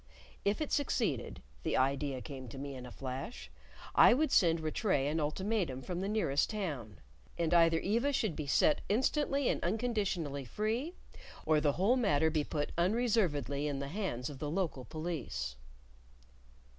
[0.43, 3.51] If it succeeded the idea came to me in a flash
[3.93, 6.99] I would send Rattray an ultimatum from the nearest town;
[7.37, 10.95] and either Eva should be set instantly and unconditionally free,
[11.45, 15.55] or the whole matter be put unreservedly in the hands of the local police.